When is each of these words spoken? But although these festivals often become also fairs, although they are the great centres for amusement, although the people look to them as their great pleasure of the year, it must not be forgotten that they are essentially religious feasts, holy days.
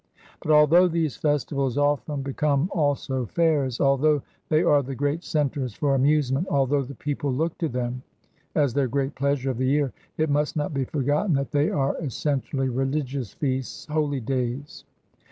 But 0.41 0.49
although 0.49 0.87
these 0.87 1.15
festivals 1.15 1.77
often 1.77 2.23
become 2.23 2.71
also 2.73 3.27
fairs, 3.27 3.79
although 3.79 4.23
they 4.49 4.63
are 4.63 4.81
the 4.81 4.95
great 4.95 5.23
centres 5.23 5.75
for 5.75 5.93
amusement, 5.93 6.47
although 6.49 6.81
the 6.81 6.95
people 6.95 7.31
look 7.31 7.55
to 7.59 7.69
them 7.69 8.01
as 8.55 8.73
their 8.73 8.87
great 8.87 9.13
pleasure 9.13 9.51
of 9.51 9.59
the 9.59 9.67
year, 9.67 9.93
it 10.17 10.31
must 10.31 10.55
not 10.55 10.73
be 10.73 10.85
forgotten 10.85 11.35
that 11.35 11.51
they 11.51 11.69
are 11.69 11.95
essentially 12.01 12.67
religious 12.67 13.33
feasts, 13.35 13.85
holy 13.91 14.21
days. 14.21 14.85